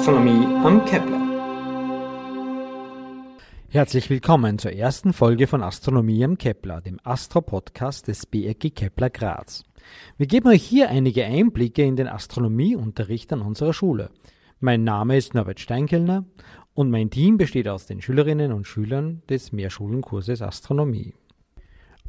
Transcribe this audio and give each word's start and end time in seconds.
Astronomie 0.00 0.46
am 0.64 0.82
Kepler. 0.86 1.20
Herzlich 3.68 4.08
willkommen 4.08 4.58
zur 4.58 4.72
ersten 4.72 5.12
Folge 5.12 5.46
von 5.46 5.62
Astronomie 5.62 6.24
am 6.24 6.38
Kepler, 6.38 6.80
dem 6.80 6.98
Astro-Podcast 7.04 8.08
des 8.08 8.24
BRG 8.24 8.70
Kepler 8.74 9.10
Graz. 9.10 9.62
Wir 10.16 10.26
geben 10.26 10.48
euch 10.48 10.62
hier 10.62 10.88
einige 10.88 11.26
Einblicke 11.26 11.82
in 11.82 11.96
den 11.96 12.08
Astronomieunterricht 12.08 13.30
an 13.34 13.42
unserer 13.42 13.74
Schule. 13.74 14.08
Mein 14.58 14.84
Name 14.84 15.18
ist 15.18 15.34
Norbert 15.34 15.60
Steinkellner 15.60 16.24
und 16.72 16.90
mein 16.90 17.10
Team 17.10 17.36
besteht 17.36 17.68
aus 17.68 17.84
den 17.84 18.00
Schülerinnen 18.00 18.54
und 18.54 18.66
Schülern 18.66 19.20
des 19.28 19.52
Mehrschulenkurses 19.52 20.40
Astronomie. 20.40 21.12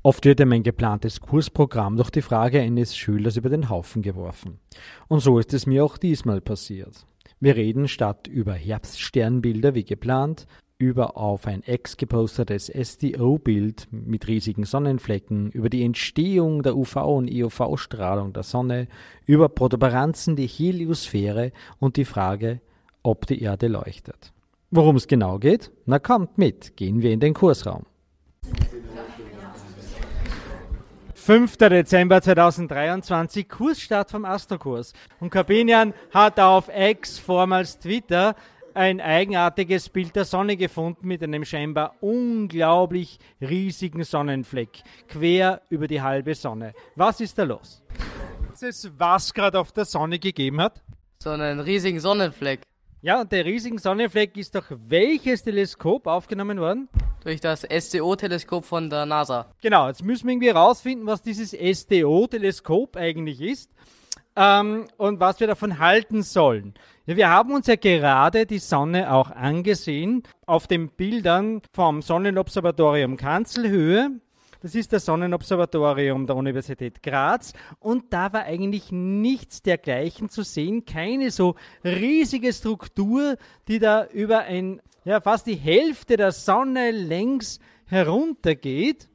Oft 0.01 0.23
wird 0.23 0.39
mein 0.45 0.63
geplantes 0.63 1.19
Kursprogramm 1.19 1.97
durch 1.97 2.09
die 2.09 2.21
Frage 2.21 2.61
eines 2.61 2.95
Schülers 2.95 3.35
über 3.35 3.49
den 3.49 3.69
Haufen 3.69 4.01
geworfen. 4.01 4.61
Und 5.09 5.19
so 5.19 5.37
ist 5.39 5.53
es 5.53 5.65
mir 5.65 5.83
auch 5.83 5.97
diesmal 5.97 6.39
passiert. 6.39 7.05
Wir 7.43 7.55
reden 7.55 7.87
statt 7.87 8.27
über 8.27 8.53
Herbststernbilder 8.53 9.73
wie 9.73 9.83
geplant, 9.83 10.45
über 10.77 11.17
auf 11.17 11.47
ein 11.47 11.63
X 11.65 11.97
gepostetes 11.97 12.67
SDO-Bild 12.67 13.87
mit 13.89 14.27
riesigen 14.27 14.63
Sonnenflecken, 14.63 15.49
über 15.49 15.67
die 15.67 15.83
Entstehung 15.83 16.61
der 16.61 16.73
UV- 16.73 17.17
und 17.17 17.31
EUV-Strahlung 17.31 18.33
der 18.33 18.43
Sonne, 18.43 18.87
über 19.25 19.49
Protuberanzen, 19.49 20.35
die 20.35 20.45
Heliosphäre 20.45 21.51
und 21.79 21.97
die 21.97 22.05
Frage, 22.05 22.61
ob 23.01 23.25
die 23.25 23.41
Erde 23.41 23.69
leuchtet. 23.69 24.33
Worum 24.69 24.95
es 24.95 25.07
genau 25.07 25.39
geht? 25.39 25.71
Na 25.87 25.97
kommt 25.97 26.37
mit, 26.37 26.77
gehen 26.77 27.01
wir 27.01 27.09
in 27.09 27.19
den 27.19 27.33
Kursraum. 27.33 27.87
5. 31.21 31.55
Dezember 31.57 32.19
2023, 32.19 33.47
Kursstart 33.47 34.09
vom 34.09 34.25
Astrokurs. 34.25 34.93
Und 35.19 35.29
Kabinian 35.29 35.93
hat 36.11 36.39
auf 36.39 36.67
X, 36.75 37.19
vormals 37.19 37.77
Twitter, 37.77 38.35
ein 38.73 38.99
eigenartiges 38.99 39.89
Bild 39.89 40.15
der 40.15 40.25
Sonne 40.25 40.57
gefunden 40.57 41.07
mit 41.07 41.21
einem 41.21 41.45
scheinbar 41.45 41.93
unglaublich 42.01 43.19
riesigen 43.39 44.03
Sonnenfleck, 44.03 44.81
quer 45.09 45.61
über 45.69 45.87
die 45.87 46.01
halbe 46.01 46.33
Sonne. 46.33 46.73
Was 46.95 47.21
ist 47.21 47.37
da 47.37 47.43
los? 47.43 47.83
Ist 48.51 48.63
es, 48.63 48.91
was 48.97 49.31
gerade 49.31 49.59
auf 49.59 49.71
der 49.71 49.85
Sonne 49.85 50.17
gegeben 50.17 50.59
hat? 50.59 50.81
So 51.19 51.29
einen 51.29 51.59
riesigen 51.59 51.99
Sonnenfleck. 51.99 52.61
Ja, 53.03 53.21
und 53.21 53.31
der 53.31 53.45
riesigen 53.45 53.79
Sonnenfleck 53.79 54.37
ist 54.37 54.53
durch 54.53 54.67
welches 54.87 55.41
Teleskop 55.41 56.05
aufgenommen 56.05 56.59
worden? 56.59 56.87
Durch 57.23 57.41
das 57.41 57.63
SDO-Teleskop 57.63 58.63
von 58.63 58.91
der 58.91 59.07
NASA. 59.07 59.47
Genau, 59.59 59.87
jetzt 59.87 60.03
müssen 60.03 60.27
wir 60.27 60.33
irgendwie 60.33 60.49
herausfinden, 60.49 61.07
was 61.07 61.23
dieses 61.23 61.51
SDO-Teleskop 61.51 62.95
eigentlich 62.97 63.41
ist 63.41 63.71
ähm, 64.35 64.85
und 64.97 65.19
was 65.19 65.39
wir 65.39 65.47
davon 65.47 65.79
halten 65.79 66.21
sollen. 66.21 66.75
Ja, 67.07 67.15
wir 67.15 67.29
haben 67.29 67.53
uns 67.53 67.65
ja 67.65 67.75
gerade 67.75 68.45
die 68.45 68.59
Sonne 68.59 69.11
auch 69.11 69.31
angesehen 69.31 70.21
auf 70.45 70.67
den 70.67 70.89
Bildern 70.89 71.63
vom 71.73 72.03
Sonnenobservatorium 72.03 73.17
Kanzelhöhe. 73.17 74.11
Das 74.61 74.75
ist 74.75 74.93
das 74.93 75.05
Sonnenobservatorium 75.05 76.27
der 76.27 76.35
Universität 76.35 77.01
Graz. 77.01 77.53
Und 77.79 78.13
da 78.13 78.31
war 78.31 78.43
eigentlich 78.43 78.91
nichts 78.91 79.63
dergleichen 79.63 80.29
zu 80.29 80.43
sehen. 80.43 80.85
Keine 80.85 81.31
so 81.31 81.55
riesige 81.83 82.53
Struktur, 82.53 83.37
die 83.67 83.79
da 83.79 84.05
über 84.05 84.41
ein, 84.41 84.79
ja, 85.03 85.19
fast 85.19 85.47
die 85.47 85.55
Hälfte 85.55 86.15
der 86.15 86.31
Sonne 86.31 86.91
längs 86.91 87.59
heruntergeht. 87.87 89.09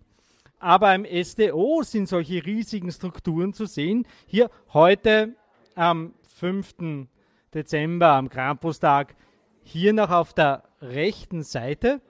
Aber 0.59 0.93
im 0.97 1.05
SDO 1.05 1.85
sind 1.85 2.09
solche 2.09 2.45
riesigen 2.45 2.91
Strukturen 2.91 3.53
zu 3.53 3.67
sehen. 3.67 4.05
Hier 4.27 4.51
heute 4.73 5.37
am 5.77 6.15
5. 6.39 7.07
Dezember, 7.55 8.15
am 8.15 8.31
Krampustag, 8.31 9.15
hier 9.63 9.93
noch 9.93 10.11
auf 10.11 10.35
der 10.35 10.65
rechten 10.83 11.45
Seite. 11.45 12.01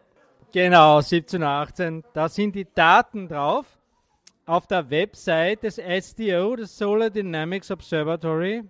Genau, 0.56 1.00
1718. 1.00 2.02
Da 2.14 2.30
sind 2.30 2.54
die 2.54 2.64
Daten 2.64 3.28
drauf. 3.28 3.66
Auf 4.46 4.66
der 4.66 4.88
Website 4.88 5.64
des 5.64 5.76
SDO, 5.76 6.56
des 6.56 6.78
Solar 6.78 7.10
Dynamics 7.10 7.70
Observatory. 7.70 8.62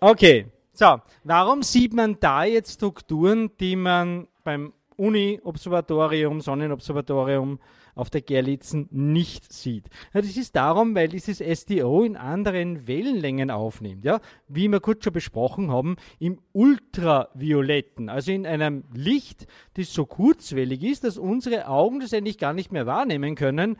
Okay, 0.00 0.46
so, 0.72 1.02
warum 1.22 1.62
sieht 1.62 1.92
man 1.92 2.18
da 2.18 2.44
jetzt 2.44 2.72
Strukturen, 2.72 3.50
die 3.60 3.76
man 3.76 4.26
beim 4.42 4.72
Uni-Observatorium, 4.96 6.40
Sonnenobservatorium 6.40 7.58
auf 7.94 8.10
der 8.10 8.20
Gerlitzen 8.20 8.88
nicht 8.90 9.52
sieht. 9.52 9.88
Ja, 10.12 10.20
das 10.20 10.36
ist 10.36 10.54
darum, 10.54 10.94
weil 10.94 11.08
dieses 11.08 11.38
SDO 11.38 12.04
in 12.04 12.16
anderen 12.16 12.86
Wellenlängen 12.86 13.50
aufnimmt. 13.50 14.04
Ja? 14.04 14.20
Wie 14.48 14.68
wir 14.68 14.80
kurz 14.80 15.02
schon 15.02 15.14
besprochen 15.14 15.70
haben, 15.70 15.96
im 16.18 16.38
Ultravioletten, 16.52 18.08
also 18.08 18.32
in 18.32 18.46
einem 18.46 18.84
Licht, 18.94 19.46
das 19.74 19.92
so 19.92 20.04
kurzwellig 20.04 20.82
ist, 20.84 21.04
dass 21.04 21.16
unsere 21.16 21.68
Augen 21.68 22.00
das 22.00 22.12
eigentlich 22.12 22.38
gar 22.38 22.52
nicht 22.52 22.70
mehr 22.70 22.86
wahrnehmen 22.86 23.34
können, 23.34 23.78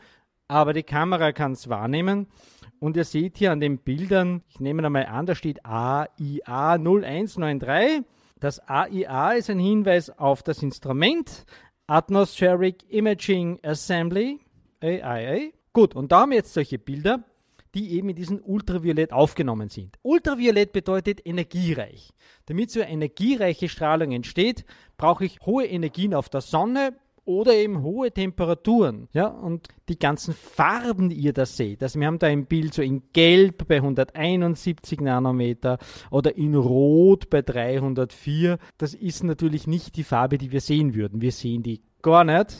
aber 0.48 0.72
die 0.72 0.82
Kamera 0.82 1.32
kann 1.32 1.52
es 1.52 1.68
wahrnehmen. 1.68 2.28
Und 2.78 2.96
ihr 2.96 3.04
seht 3.04 3.38
hier 3.38 3.52
an 3.52 3.60
den 3.60 3.78
Bildern, 3.78 4.42
ich 4.48 4.60
nehme 4.60 4.84
einmal 4.84 5.06
an, 5.06 5.26
da 5.26 5.34
steht 5.34 5.64
AIA 5.64 6.74
0193. 6.74 8.04
Das 8.38 8.60
AIA 8.68 9.32
ist 9.32 9.48
ein 9.48 9.58
Hinweis 9.58 10.10
auf 10.10 10.42
das 10.42 10.62
Instrument, 10.62 11.46
Atmospheric 11.86 12.84
Imaging 12.90 13.58
Assembly, 13.62 14.40
AIA. 14.82 15.52
Gut, 15.72 15.96
und 15.96 16.12
da 16.12 16.20
haben 16.20 16.30
wir 16.30 16.36
jetzt 16.36 16.52
solche 16.52 16.78
Bilder, 16.78 17.24
die 17.74 17.92
eben 17.92 18.10
in 18.10 18.16
diesem 18.16 18.42
Ultraviolett 18.42 19.12
aufgenommen 19.12 19.68
sind. 19.68 19.98
Ultraviolett 20.02 20.72
bedeutet 20.72 21.24
energiereich. 21.26 22.12
Damit 22.46 22.70
so 22.70 22.80
eine 22.80 22.90
energiereiche 22.90 23.68
Strahlung 23.68 24.12
entsteht, 24.12 24.64
brauche 24.98 25.24
ich 25.24 25.40
hohe 25.40 25.66
Energien 25.66 26.14
auf 26.14 26.28
der 26.28 26.42
Sonne 26.42 26.94
oder 27.26 27.52
eben 27.52 27.82
hohe 27.82 28.10
Temperaturen. 28.10 29.08
Ja, 29.12 29.26
und 29.26 29.68
die 29.88 29.98
ganzen 29.98 30.32
Farben, 30.32 31.10
die 31.10 31.16
ihr 31.16 31.32
da 31.32 31.44
seht, 31.44 31.82
also 31.82 32.00
wir 32.00 32.06
haben 32.06 32.18
da 32.18 32.28
ein 32.28 32.46
Bild 32.46 32.72
so 32.72 32.80
in 32.80 33.02
Gelb 33.12 33.68
bei 33.68 33.76
171 33.76 35.00
Nanometer 35.00 35.78
oder 36.10 36.36
in 36.36 36.54
Rot 36.54 37.28
bei 37.28 37.42
304. 37.42 38.58
Das 38.78 38.94
ist 38.94 39.24
natürlich 39.24 39.66
nicht 39.66 39.96
die 39.96 40.04
Farbe, 40.04 40.38
die 40.38 40.52
wir 40.52 40.60
sehen 40.60 40.94
würden. 40.94 41.20
Wir 41.20 41.32
sehen 41.32 41.62
die 41.62 41.82
gar 42.00 42.24
nicht 42.24 42.56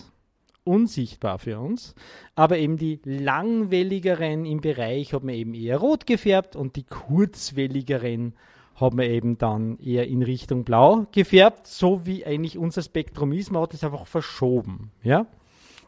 unsichtbar 0.64 1.38
für 1.38 1.60
uns, 1.60 1.94
aber 2.34 2.58
eben 2.58 2.76
die 2.76 3.00
langwelligeren 3.04 4.44
im 4.44 4.60
Bereich 4.60 5.12
haben 5.12 5.28
wir 5.28 5.34
eben 5.36 5.54
eher 5.54 5.78
rot 5.78 6.06
gefärbt 6.06 6.56
und 6.56 6.74
die 6.74 6.82
kurzwelligeren 6.82 8.34
haben 8.76 8.98
wir 8.98 9.08
eben 9.08 9.38
dann 9.38 9.78
eher 9.78 10.06
in 10.06 10.22
Richtung 10.22 10.64
Blau 10.64 11.06
gefärbt, 11.12 11.66
so 11.66 12.04
wie 12.04 12.24
eigentlich 12.24 12.58
unser 12.58 12.82
Spektrum 12.82 13.32
ist. 13.32 13.50
Man 13.50 13.62
hat 13.62 13.74
es 13.74 13.82
einfach 13.82 14.06
verschoben. 14.06 14.90
Ja? 15.02 15.26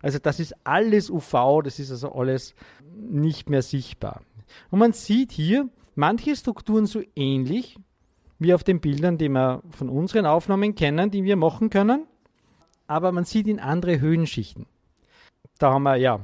Also 0.03 0.19
das 0.19 0.41
ist 0.41 0.54
alles 0.65 1.10
UV, 1.10 1.62
das 1.62 1.78
ist 1.78 1.91
also 1.91 2.12
alles 2.12 2.54
nicht 2.97 3.50
mehr 3.50 3.62
sichtbar. 3.62 4.22
Und 4.71 4.78
man 4.78 4.93
sieht 4.93 5.32
hier 5.32 5.69
manche 5.94 6.34
Strukturen 6.34 6.87
so 6.87 7.03
ähnlich 7.15 7.78
wie 8.38 8.54
auf 8.54 8.65
den 8.65 8.81
Bildern, 8.81 9.19
die 9.19 9.28
wir 9.28 9.62
von 9.70 9.88
unseren 9.88 10.25
Aufnahmen 10.25 10.75
kennen, 10.75 11.10
die 11.10 11.25
wir 11.25 11.37
machen 11.37 11.70
können, 11.70 12.06
aber 12.87 13.12
man 13.12 13.25
sieht 13.25 13.49
in 13.49 13.60
andere 13.60 14.00
Höhenschichten. 14.00 14.66
Da 15.59 15.72
haben 15.72 15.82
wir 15.82 15.97
ja 15.97 16.20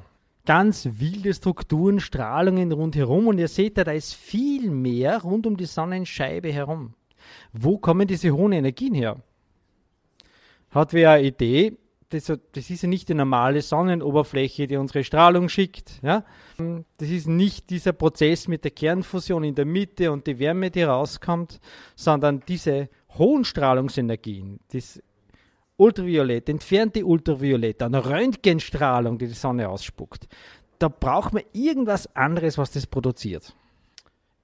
ganz 0.47 0.89
wilde 0.99 1.33
Strukturen, 1.33 2.01
Strahlungen 2.01 2.73
rundherum 2.73 3.29
und 3.29 3.39
ihr 3.39 3.49
seht 3.49 3.79
da, 3.79 3.85
da 3.85 3.93
ist 3.93 4.15
viel 4.15 4.71
mehr 4.71 5.23
rund 5.23 5.47
um 5.47 5.57
die 5.57 5.67
Sonnenscheibe 5.67 6.53
herum. 6.53 6.95
Wo 7.53 7.79
kommen 7.79 8.07
diese 8.07 8.31
hohen 8.33 8.53
Energien 8.53 8.95
her? 8.95 9.17
Hat 10.71 10.93
wer 10.93 11.13
eine 11.13 11.27
Idee? 11.27 11.79
Das, 12.11 12.27
das 12.27 12.71
ist 12.71 12.83
ja 12.83 12.89
nicht 12.89 13.09
die 13.09 13.15
normale 13.15 13.63
Sonnenoberfläche, 13.63 14.67
die 14.67 14.77
unsere 14.77 15.03
Strahlung 15.03 15.49
schickt. 15.49 16.01
Ja? 16.03 16.25
Das 16.99 17.09
ist 17.09 17.27
nicht 17.27 17.71
dieser 17.71 17.93
Prozess 17.93 18.47
mit 18.47 18.63
der 18.65 18.71
Kernfusion 18.71 19.43
in 19.43 19.55
der 19.55 19.65
Mitte 19.65 20.13
und 20.13 20.27
die 20.27 20.39
Wärme, 20.39 20.71
die 20.71 20.83
rauskommt, 20.83 21.61
sondern 21.97 22.43
diese 22.47 22.89
hohen 23.17 23.45
Strahlungsenergien, 23.45 24.61
das 24.73 25.01
Ultraviolett, 25.77 26.49
entfernte 26.49 27.05
Ultraviolett, 27.05 27.83
eine 27.83 28.05
Röntgenstrahlung, 28.05 29.19
die 29.19 29.27
die 29.27 29.35
Sonne 29.35 29.69
ausspuckt. 29.69 30.29
Da 30.79 30.89
braucht 30.89 31.33
man 31.33 31.43
irgendwas 31.53 32.15
anderes, 32.15 32.59
was 32.59 32.71
das 32.71 32.87
produziert. 32.87 33.55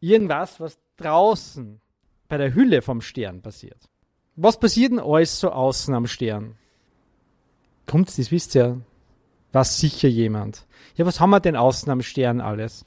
Irgendwas, 0.01 0.59
was 0.61 0.79
draußen 0.97 1.81
bei 2.29 2.37
der 2.37 2.55
Hülle 2.55 2.83
vom 2.83 3.01
Stern 3.01 3.43
passiert. 3.43 3.89
Was 4.37 4.59
passiert 4.59 4.93
denn 4.93 5.01
alles 5.01 5.39
so 5.39 5.51
außen 5.51 5.95
am 5.95 6.07
Stern? 6.07 6.57
Kommt's, 7.87 8.17
das 8.17 8.31
wisst 8.31 8.55
ihr. 8.55 8.81
Was 9.53 9.79
sicher 9.79 10.09
jemand. 10.09 10.67
Ja, 10.97 11.07
was 11.07 11.21
haben 11.21 11.31
wir 11.31 11.41
denn 11.41 11.57
außen 11.57 11.91
am 11.91 12.03
Stern 12.03 12.41
alles? 12.41 12.87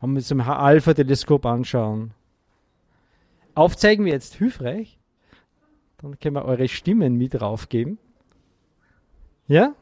Haben 0.00 0.12
wir 0.12 0.18
uns 0.18 0.30
im 0.30 0.40
Alpha-Teleskop 0.40 1.44
anschauen. 1.46 2.12
Aufzeigen 3.54 4.04
wir 4.04 4.12
jetzt 4.12 4.34
hilfreich? 4.36 4.98
Dann 5.98 6.18
können 6.18 6.36
wir 6.36 6.44
eure 6.44 6.68
Stimmen 6.68 7.16
mit 7.16 7.34
draufgeben. 7.34 7.98
Ja? 9.48 9.74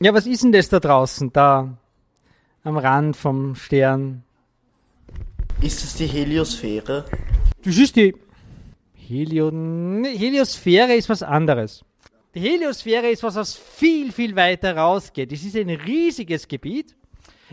Ja, 0.00 0.14
was 0.14 0.26
ist 0.26 0.42
denn 0.42 0.52
das 0.52 0.68
da 0.68 0.80
draußen, 0.80 1.32
da 1.32 1.76
am 2.64 2.76
Rand 2.76 3.16
vom 3.16 3.54
Stern? 3.54 4.24
Ist 5.60 5.84
es 5.84 5.94
die 5.94 6.06
Heliosphäre? 6.06 7.04
Das 7.62 7.76
ist 7.76 7.96
die 7.96 8.14
Helio 8.94 9.50
Heliosphäre 9.50 10.94
ist 10.94 11.08
was 11.08 11.22
anderes. 11.22 11.84
Die 12.34 12.40
Heliosphäre 12.40 13.08
ist 13.10 13.22
was, 13.22 13.34
was 13.34 13.56
viel, 13.56 14.12
viel 14.12 14.36
weiter 14.36 14.76
rausgeht. 14.76 15.32
Es 15.32 15.44
ist 15.44 15.56
ein 15.56 15.68
riesiges 15.68 16.46
Gebiet. 16.46 16.96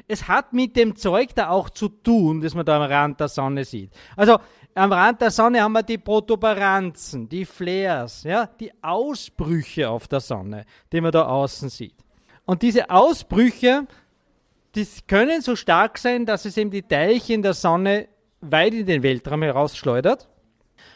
Es 0.07 0.27
hat 0.27 0.53
mit 0.53 0.75
dem 0.75 0.95
Zeug 0.95 1.33
da 1.33 1.49
auch 1.49 1.71
zu 1.71 1.89
tun, 1.89 2.41
das 2.41 2.53
man 2.53 2.65
da 2.65 2.77
am 2.77 2.89
Rand 2.89 3.19
der 3.19 3.27
Sonne 3.27 3.65
sieht. 3.65 3.91
Also 4.15 4.37
am 4.77 4.91
Rand 4.91 5.21
der 5.21 5.31
Sonne 5.31 5.61
haben 5.61 5.73
wir 5.73 5.83
die 5.83 5.97
Protuberanzen, 5.97 7.27
die 7.27 7.45
Flares, 7.45 8.23
ja, 8.23 8.45
die 8.45 8.71
Ausbrüche 8.83 9.89
auf 9.89 10.07
der 10.07 10.19
Sonne, 10.19 10.65
die 10.91 11.01
man 11.01 11.11
da 11.11 11.25
außen 11.25 11.69
sieht. 11.69 11.95
Und 12.45 12.61
diese 12.61 12.89
Ausbrüche, 12.89 13.87
die 14.75 14.87
können 15.07 15.41
so 15.41 15.55
stark 15.55 15.97
sein, 15.97 16.25
dass 16.25 16.45
es 16.45 16.57
eben 16.57 16.69
die 16.69 16.83
Teilchen 16.83 17.41
der 17.41 17.53
Sonne 17.53 18.07
weit 18.41 18.73
in 18.73 18.85
den 18.85 19.03
Weltraum 19.03 19.41
herausschleudert. 19.41 20.29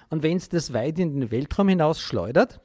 Und 0.09 0.21
wenn 0.23 0.37
es 0.37 0.47
das 0.47 0.73
weit 0.73 0.99
in 0.99 1.19
den 1.19 1.31
Weltraum 1.31 1.69
hinaus 1.69 1.99
schleudert, 2.01 2.59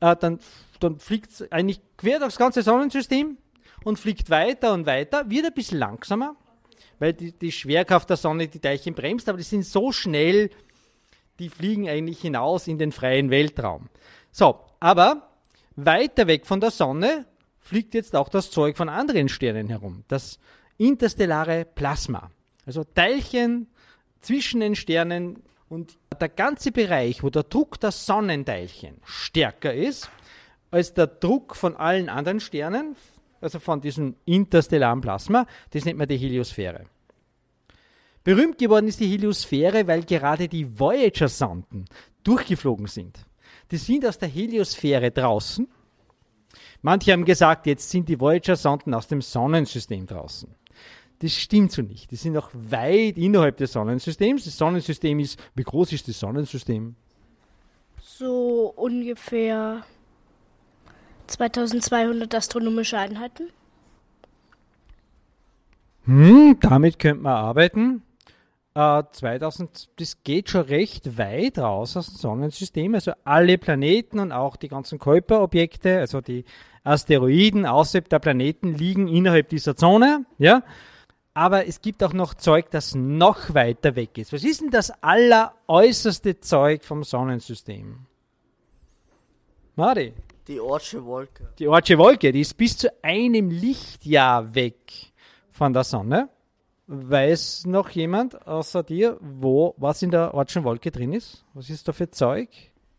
äh, 0.00 0.14
dann, 0.16 0.40
dann 0.78 0.98
fliegt 0.98 1.30
es 1.30 1.52
eigentlich 1.52 1.80
quer 1.96 2.18
durchs 2.18 2.36
ganze 2.36 2.62
Sonnensystem 2.62 3.38
und 3.84 3.98
fliegt 3.98 4.28
weiter 4.28 4.74
und 4.74 4.86
weiter, 4.86 5.30
wird 5.30 5.46
ein 5.46 5.54
bisschen 5.54 5.78
langsamer, 5.78 6.36
weil 7.00 7.14
die, 7.14 7.32
die 7.32 7.50
Schwerkraft 7.50 8.08
der 8.08 8.16
Sonne 8.16 8.46
die 8.46 8.60
Teilchen 8.60 8.94
bremst, 8.94 9.28
aber 9.28 9.38
die 9.38 9.44
sind 9.44 9.64
so 9.64 9.90
schnell, 9.90 10.50
die 11.40 11.48
fliegen 11.48 11.88
eigentlich 11.88 12.20
hinaus 12.20 12.68
in 12.68 12.78
den 12.78 12.92
freien 12.92 13.30
Weltraum. 13.30 13.88
So, 14.30 14.60
aber 14.78 15.28
weiter 15.74 16.28
weg 16.28 16.46
von 16.46 16.60
der 16.60 16.70
Sonne 16.70 17.26
fliegt 17.58 17.94
jetzt 17.94 18.14
auch 18.14 18.28
das 18.28 18.50
Zeug 18.50 18.76
von 18.76 18.88
anderen 18.88 19.28
Sternen 19.28 19.68
herum, 19.68 20.04
das 20.06 20.38
interstellare 20.76 21.64
Plasma. 21.64 22.30
Also 22.66 22.84
Teilchen 22.84 23.66
zwischen 24.20 24.60
den 24.60 24.76
Sternen 24.76 25.42
und 25.68 25.96
der 26.20 26.28
ganze 26.28 26.70
Bereich, 26.70 27.22
wo 27.22 27.30
der 27.30 27.44
Druck 27.44 27.80
der 27.80 27.92
Sonnenteilchen 27.92 29.00
stärker 29.04 29.72
ist 29.72 30.10
als 30.70 30.92
der 30.92 31.06
Druck 31.06 31.56
von 31.56 31.76
allen 31.76 32.08
anderen 32.08 32.40
Sternen, 32.40 32.96
also 33.40 33.58
von 33.58 33.80
diesem 33.80 34.16
interstellaren 34.24 35.00
Plasma, 35.00 35.46
das 35.70 35.84
nennt 35.84 35.98
man 35.98 36.08
die 36.08 36.16
Heliosphäre. 36.16 36.86
Berühmt 38.22 38.58
geworden 38.58 38.86
ist 38.86 39.00
die 39.00 39.08
Heliosphäre, 39.08 39.86
weil 39.86 40.04
gerade 40.04 40.46
die 40.46 40.78
Voyager-Sonden 40.78 41.86
durchgeflogen 42.22 42.86
sind. 42.86 43.18
Die 43.70 43.78
sind 43.78 44.04
aus 44.04 44.18
der 44.18 44.28
Heliosphäre 44.28 45.10
draußen. 45.10 45.66
Manche 46.82 47.12
haben 47.12 47.24
gesagt, 47.24 47.66
jetzt 47.66 47.88
sind 47.88 48.08
die 48.08 48.20
Voyager-Sonden 48.20 48.92
aus 48.94 49.06
dem 49.06 49.22
Sonnensystem 49.22 50.06
draußen. 50.06 50.54
Das 51.20 51.32
stimmt 51.34 51.72
so 51.72 51.82
nicht. 51.82 52.10
Die 52.10 52.16
sind 52.16 52.32
noch 52.32 52.50
weit 52.54 53.18
innerhalb 53.18 53.58
des 53.58 53.72
Sonnensystems. 53.72 54.44
Das 54.44 54.56
Sonnensystem 54.56 55.20
ist, 55.20 55.38
wie 55.54 55.62
groß 55.62 55.92
ist 55.92 56.08
das 56.08 56.18
Sonnensystem? 56.18 56.96
So 58.02 58.72
ungefähr 58.76 59.84
2200 61.30 62.34
astronomische 62.34 62.98
Einheiten. 62.98 63.50
Hm, 66.04 66.58
damit 66.60 66.98
könnte 66.98 67.22
man 67.22 67.34
arbeiten. 67.34 68.02
Äh, 68.74 69.02
2000, 69.10 69.90
das 69.96 70.22
geht 70.22 70.50
schon 70.50 70.62
recht 70.62 71.18
weit 71.18 71.58
raus 71.58 71.96
aus 71.96 72.06
dem 72.08 72.16
Sonnensystem. 72.16 72.94
Also 72.94 73.12
alle 73.24 73.58
Planeten 73.58 74.18
und 74.18 74.32
auch 74.32 74.56
die 74.56 74.68
ganzen 74.68 74.98
Kuiperobjekte, 74.98 75.98
also 75.98 76.20
die 76.20 76.44
Asteroiden 76.84 77.66
außerhalb 77.66 78.08
der 78.08 78.20
Planeten 78.20 78.74
liegen 78.74 79.08
innerhalb 79.08 79.48
dieser 79.48 79.76
Zone. 79.76 80.24
Ja? 80.38 80.62
Aber 81.34 81.66
es 81.66 81.80
gibt 81.80 82.02
auch 82.02 82.12
noch 82.12 82.34
Zeug, 82.34 82.70
das 82.70 82.94
noch 82.94 83.54
weiter 83.54 83.96
weg 83.96 84.18
ist. 84.18 84.32
Was 84.32 84.44
ist 84.44 84.60
denn 84.60 84.70
das 84.70 84.90
alleräußerste 85.02 86.40
Zeug 86.40 86.84
vom 86.84 87.04
Sonnensystem? 87.04 88.06
Mari? 89.76 90.12
Die 90.50 90.60
Ortsche 90.60 91.04
Wolke. 91.04 91.48
Die 91.60 91.68
Ortsche 91.68 91.96
Wolke, 91.96 92.32
die 92.32 92.40
ist 92.40 92.56
bis 92.56 92.76
zu 92.76 92.92
einem 93.04 93.50
Lichtjahr 93.50 94.52
weg 94.52 95.12
von 95.52 95.72
der 95.72 95.84
Sonne. 95.84 96.28
Weiß 96.88 97.66
noch 97.66 97.88
jemand 97.90 98.48
außer 98.48 98.82
dir, 98.82 99.16
wo 99.20 99.76
was 99.76 100.02
in 100.02 100.10
der 100.10 100.34
Ortschen 100.34 100.64
Wolke 100.64 100.90
drin 100.90 101.12
ist? 101.12 101.44
Was 101.54 101.70
ist 101.70 101.86
da 101.86 101.92
für 101.92 102.10
Zeug? 102.10 102.48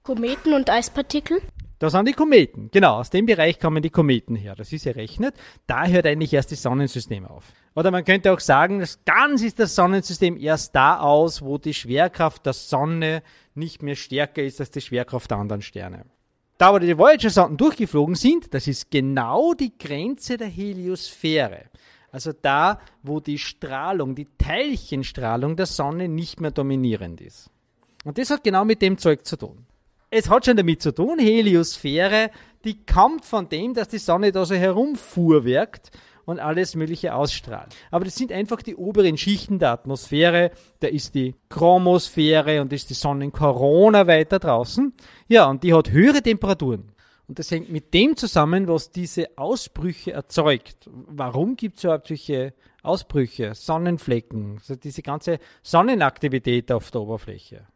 Kometen 0.03 0.53
und 0.53 0.69
Eispartikel? 0.69 1.41
Das 1.79 1.91
sind 1.91 2.07
die 2.07 2.13
Kometen. 2.13 2.69
Genau, 2.71 2.99
aus 2.99 3.09
dem 3.09 3.25
Bereich 3.25 3.59
kommen 3.59 3.83
die 3.83 3.89
Kometen 3.89 4.37
her. 4.37 4.55
Das 4.55 4.71
ist 4.71 4.85
errechnet. 4.85 5.35
Da 5.67 5.85
hört 5.87 6.05
eigentlich 6.05 6.31
erst 6.31 6.53
das 6.53 6.61
Sonnensystem 6.61 7.25
auf. 7.25 7.51
Oder 7.75 7.91
man 7.91 8.05
könnte 8.05 8.31
auch 8.31 8.39
sagen, 8.39 8.79
das 8.79 9.03
ganz 9.03 9.41
ist 9.41 9.59
das 9.59 9.75
Sonnensystem 9.75 10.37
erst 10.37 10.73
da 10.73 11.01
aus, 11.01 11.41
wo 11.41 11.57
die 11.57 11.73
Schwerkraft 11.73 12.45
der 12.45 12.53
Sonne 12.53 13.23
nicht 13.55 13.83
mehr 13.83 13.95
stärker 13.95 14.41
ist 14.41 14.61
als 14.61 14.71
die 14.71 14.79
Schwerkraft 14.79 15.31
der 15.31 15.39
anderen 15.39 15.61
Sterne. 15.61 16.05
Da, 16.61 16.71
wo 16.71 16.77
die 16.77 16.95
Voyager-Sonden 16.95 17.57
durchgeflogen 17.57 18.13
sind, 18.13 18.53
das 18.53 18.67
ist 18.67 18.91
genau 18.91 19.55
die 19.55 19.75
Grenze 19.75 20.37
der 20.37 20.47
Heliosphäre. 20.47 21.71
Also 22.11 22.33
da, 22.39 22.79
wo 23.01 23.19
die 23.19 23.39
Strahlung, 23.39 24.13
die 24.13 24.27
Teilchenstrahlung 24.37 25.55
der 25.55 25.65
Sonne 25.65 26.07
nicht 26.07 26.39
mehr 26.39 26.51
dominierend 26.51 27.19
ist. 27.19 27.49
Und 28.05 28.19
das 28.19 28.29
hat 28.29 28.43
genau 28.43 28.63
mit 28.63 28.83
dem 28.83 28.99
Zeug 28.99 29.25
zu 29.25 29.37
tun. 29.37 29.65
Es 30.11 30.29
hat 30.29 30.45
schon 30.45 30.55
damit 30.55 30.83
zu 30.83 30.93
tun, 30.93 31.17
Heliosphäre, 31.17 32.29
die 32.63 32.85
kommt 32.85 33.25
von 33.25 33.49
dem, 33.49 33.73
dass 33.73 33.87
die 33.87 33.97
Sonne 33.97 34.31
da 34.31 34.45
so 34.45 34.53
herumfuhrwerkt 34.53 35.89
und 36.25 36.39
alles 36.39 36.75
Mögliche 36.75 37.15
ausstrahlt. 37.15 37.75
Aber 37.89 38.05
das 38.05 38.15
sind 38.15 38.31
einfach 38.31 38.61
die 38.61 38.75
oberen 38.75 39.17
Schichten 39.17 39.59
der 39.59 39.71
Atmosphäre. 39.71 40.51
Da 40.79 40.87
ist 40.87 41.15
die 41.15 41.35
Chromosphäre 41.49 42.61
und 42.61 42.73
ist 42.73 42.89
die 42.89 42.95
Sonnenkorona 42.95 44.07
weiter 44.07 44.39
draußen. 44.39 44.93
Ja, 45.27 45.49
und 45.49 45.63
die 45.63 45.73
hat 45.73 45.91
höhere 45.91 46.21
Temperaturen. 46.21 46.91
Und 47.27 47.39
das 47.39 47.49
hängt 47.49 47.69
mit 47.69 47.93
dem 47.93 48.17
zusammen, 48.17 48.67
was 48.67 48.91
diese 48.91 49.37
Ausbrüche 49.37 50.11
erzeugt. 50.11 50.89
Warum 50.91 51.55
gibt 51.55 51.77
es 51.77 51.85
überhaupt 51.85 52.07
solche 52.07 52.53
Ausbrüche, 52.83 53.55
Sonnenflecken, 53.55 54.57
also 54.57 54.75
diese 54.75 55.01
ganze 55.01 55.39
Sonnenaktivität 55.63 56.71
auf 56.71 56.91
der 56.91 57.01
Oberfläche? 57.01 57.67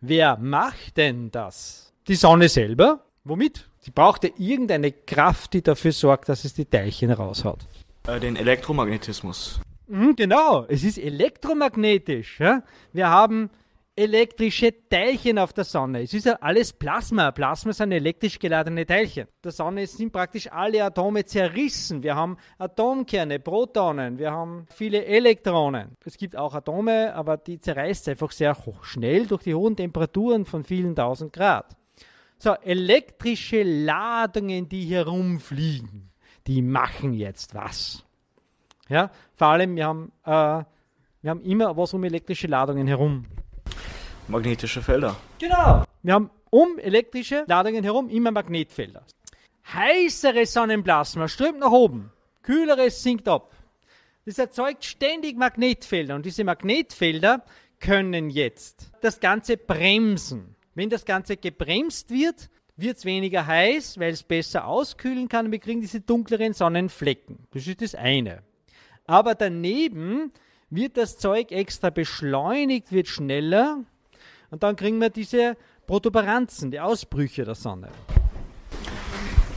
Wer 0.00 0.36
macht 0.36 0.96
denn 0.96 1.30
das? 1.30 1.92
Die 2.08 2.16
Sonne 2.16 2.48
selber? 2.48 3.04
Womit? 3.22 3.68
Sie 3.84 3.90
braucht 3.90 4.22
ja 4.22 4.30
irgendeine 4.38 4.92
Kraft, 4.92 5.54
die 5.54 5.62
dafür 5.62 5.90
sorgt, 5.90 6.28
dass 6.28 6.44
es 6.44 6.54
die 6.54 6.66
Teilchen 6.66 7.10
raushaut. 7.10 7.66
Äh, 8.06 8.20
den 8.20 8.36
Elektromagnetismus. 8.36 9.60
Mhm, 9.88 10.14
genau, 10.14 10.64
es 10.68 10.84
ist 10.84 10.98
elektromagnetisch. 10.98 12.38
Ja? 12.38 12.62
Wir 12.92 13.08
haben 13.08 13.50
elektrische 13.96 14.72
Teilchen 14.88 15.36
auf 15.36 15.52
der 15.52 15.64
Sonne. 15.64 16.02
Es 16.02 16.14
ist 16.14 16.26
ja 16.26 16.34
alles 16.40 16.72
Plasma. 16.72 17.32
Plasma 17.32 17.72
sind 17.72 17.90
elektrisch 17.90 18.38
geladene 18.38 18.86
Teilchen. 18.86 19.26
Der 19.42 19.50
Sonne 19.50 19.84
sind 19.88 20.12
praktisch 20.12 20.50
alle 20.50 20.84
Atome 20.84 21.24
zerrissen. 21.24 22.04
Wir 22.04 22.14
haben 22.14 22.36
Atomkerne, 22.58 23.40
Protonen, 23.40 24.16
wir 24.16 24.30
haben 24.30 24.66
viele 24.70 25.04
Elektronen. 25.04 25.96
Es 26.04 26.16
gibt 26.16 26.36
auch 26.36 26.54
Atome, 26.54 27.12
aber 27.14 27.36
die 27.36 27.58
zerreißt 27.58 28.08
einfach 28.10 28.30
sehr 28.30 28.56
schnell 28.82 29.26
durch 29.26 29.42
die 29.42 29.56
hohen 29.56 29.74
Temperaturen 29.74 30.44
von 30.44 30.62
vielen 30.62 30.94
tausend 30.94 31.32
Grad. 31.32 31.76
So, 32.42 32.54
elektrische 32.54 33.62
Ladungen, 33.62 34.68
die 34.68 34.86
herumfliegen, 34.86 36.10
die 36.48 36.60
machen 36.60 37.12
jetzt 37.12 37.54
was. 37.54 38.04
Ja, 38.88 39.12
vor 39.36 39.46
allem, 39.46 39.76
wir 39.76 39.86
haben, 39.86 40.10
äh, 40.24 40.64
wir 41.22 41.30
haben 41.30 41.40
immer 41.42 41.76
was 41.76 41.94
um 41.94 42.02
elektrische 42.02 42.48
Ladungen 42.48 42.88
herum. 42.88 43.26
Magnetische 44.26 44.82
Felder. 44.82 45.14
Genau. 45.38 45.84
Wir 46.02 46.14
haben 46.14 46.30
um 46.50 46.80
elektrische 46.80 47.44
Ladungen 47.46 47.84
herum 47.84 48.08
immer 48.08 48.32
Magnetfelder. 48.32 49.04
Heißeres 49.72 50.52
Sonnenplasma 50.52 51.28
strömt 51.28 51.60
nach 51.60 51.70
oben, 51.70 52.10
kühleres 52.42 53.04
sinkt 53.04 53.28
ab. 53.28 53.54
Das 54.26 54.36
erzeugt 54.38 54.84
ständig 54.84 55.36
Magnetfelder 55.36 56.16
und 56.16 56.26
diese 56.26 56.42
Magnetfelder 56.42 57.44
können 57.78 58.30
jetzt 58.30 58.90
das 59.00 59.20
Ganze 59.20 59.56
bremsen. 59.56 60.51
Wenn 60.74 60.88
das 60.88 61.04
Ganze 61.04 61.36
gebremst 61.36 62.10
wird, 62.10 62.48
wird 62.76 62.96
es 62.96 63.04
weniger 63.04 63.46
heiß, 63.46 63.98
weil 63.98 64.12
es 64.12 64.22
besser 64.22 64.66
auskühlen 64.66 65.28
kann 65.28 65.46
und 65.46 65.52
wir 65.52 65.58
kriegen 65.58 65.82
diese 65.82 66.00
dunkleren 66.00 66.54
Sonnenflecken. 66.54 67.40
Das 67.52 67.66
ist 67.66 67.82
das 67.82 67.94
eine. 67.94 68.42
Aber 69.06 69.34
daneben 69.34 70.32
wird 70.70 70.96
das 70.96 71.18
Zeug 71.18 71.52
extra 71.52 71.90
beschleunigt, 71.90 72.90
wird 72.90 73.08
schneller 73.08 73.80
und 74.50 74.62
dann 74.62 74.76
kriegen 74.76 74.98
wir 74.98 75.10
diese 75.10 75.58
Protuberanzen, 75.86 76.70
die 76.70 76.80
Ausbrüche 76.80 77.44
der 77.44 77.54
Sonne. 77.54 77.88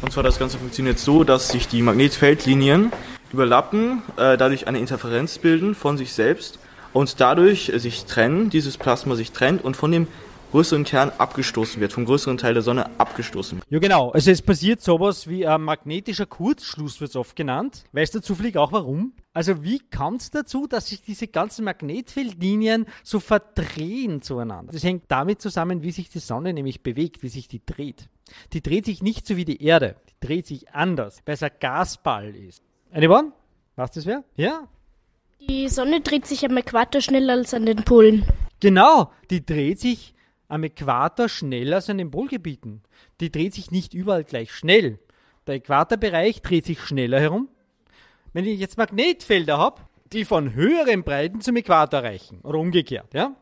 Und 0.01 0.11
zwar 0.11 0.23
das 0.23 0.37
Ganze 0.37 0.57
funktioniert 0.57 0.99
so, 0.99 1.23
dass 1.23 1.47
sich 1.47 1.69
die 1.69 1.81
Magnetfeldlinien 1.81 2.91
überlappen, 3.31 4.03
äh, 4.17 4.35
dadurch 4.37 4.67
eine 4.67 4.79
Interferenz 4.79 5.37
bilden 5.37 5.75
von 5.75 5.97
sich 5.97 6.11
selbst 6.11 6.59
und 6.91 7.21
dadurch 7.21 7.71
sich 7.75 8.03
trennen, 8.03 8.49
dieses 8.49 8.77
Plasma 8.77 9.15
sich 9.15 9.31
trennt 9.31 9.63
und 9.63 9.77
von 9.77 9.91
dem 9.91 10.07
größeren 10.55 10.85
Kern 10.85 11.11
abgestoßen 11.17 11.81
wird, 11.81 11.91
vom 11.91 12.05
größeren 12.05 12.37
Teil 12.37 12.53
der 12.53 12.63
Sonne 12.63 12.89
abgestoßen 12.97 13.57
wird. 13.57 13.67
Ja, 13.69 13.79
genau. 13.79 14.11
Also 14.11 14.31
es 14.31 14.41
passiert 14.41 14.79
sowas 14.79 15.27
wie 15.27 15.45
ein 15.45 15.61
magnetischer 15.61 16.25
Kurzschluss, 16.25 17.01
wird 17.01 17.09
es 17.09 17.17
oft 17.17 17.35
genannt. 17.35 17.83
Weißt 17.91 18.15
du 18.15 18.21
zufällig 18.21 18.55
auch 18.55 18.71
warum? 18.71 19.11
Also 19.33 19.65
wie 19.65 19.79
kommt 19.79 20.21
es 20.21 20.31
dazu, 20.31 20.65
dass 20.65 20.87
sich 20.87 21.01
diese 21.01 21.27
ganzen 21.27 21.65
Magnetfeldlinien 21.65 22.85
so 23.03 23.19
verdrehen 23.19 24.21
zueinander? 24.21 24.71
Das 24.71 24.85
hängt 24.85 25.03
damit 25.09 25.41
zusammen, 25.41 25.83
wie 25.83 25.91
sich 25.91 26.07
die 26.07 26.19
Sonne 26.19 26.53
nämlich 26.53 26.81
bewegt, 26.83 27.21
wie 27.21 27.27
sich 27.27 27.49
die 27.49 27.61
dreht. 27.65 28.07
Die 28.53 28.63
dreht 28.63 28.85
sich 28.85 29.03
nicht 29.03 29.27
so 29.27 29.35
wie 29.35 29.43
die 29.43 29.61
Erde, 29.61 29.97
die 30.07 30.25
dreht 30.25 30.47
sich 30.47 30.69
anders, 30.73 31.21
weil 31.25 31.33
es 31.33 31.43
ein 31.43 31.51
Gasball 31.59 32.33
ist. 32.33 32.63
Anyone? 32.93 33.33
Was 33.75 33.91
das 33.91 34.05
wer? 34.05 34.23
Ja? 34.37 34.69
Die 35.49 35.67
Sonne 35.67 35.99
dreht 35.99 36.25
sich 36.25 36.45
am 36.45 36.55
Äquator 36.55 37.01
schneller 37.01 37.33
als 37.33 37.53
an 37.53 37.65
den 37.65 37.83
Polen. 37.83 38.25
Genau, 38.61 39.11
die 39.29 39.45
dreht 39.45 39.81
sich 39.81 40.14
am 40.47 40.63
Äquator 40.63 41.29
schneller 41.29 41.77
als 41.77 41.89
an 41.89 41.97
den 41.97 42.11
Polgebieten. 42.11 42.83
Die 43.19 43.31
dreht 43.31 43.53
sich 43.53 43.71
nicht 43.71 43.93
überall 43.93 44.23
gleich 44.23 44.51
schnell. 44.51 44.99
Der 45.47 45.55
Äquatorbereich 45.55 46.41
dreht 46.41 46.65
sich 46.65 46.79
schneller 46.81 47.19
herum. 47.19 47.49
Wenn 48.33 48.45
ich 48.45 48.59
jetzt 48.59 48.77
Magnetfelder 48.77 49.57
habe, 49.57 49.81
die 50.11 50.25
von 50.25 50.53
höheren 50.53 51.03
Breiten 51.03 51.41
zum 51.41 51.55
Äquator 51.55 52.03
reichen, 52.03 52.41
oder 52.41 52.59
umgekehrt, 52.59 53.13
ja? 53.13 53.35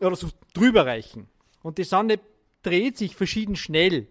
Oder 0.00 0.16
so 0.16 0.28
drüber 0.54 0.86
reichen, 0.86 1.28
und 1.62 1.78
die 1.78 1.84
Sonne 1.84 2.20
dreht 2.62 2.96
sich 2.96 3.16
verschieden 3.16 3.56
schnell, 3.56 4.08